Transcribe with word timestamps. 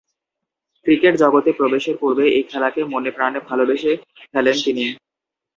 Cricket 0.85 1.13
জগতে 1.15 1.51
প্রবেশের 1.53 1.95
পূর্বে 1.97 2.25
এ 2.31 2.49
খেলাকে 2.49 2.81
মনে-প্রাণে 2.93 3.39
ভালোবেসে 3.49 3.91
ফেলেন 4.31 4.57
তিনি। 4.65 4.85